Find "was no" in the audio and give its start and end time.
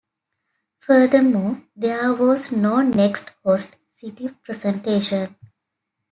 2.15-2.81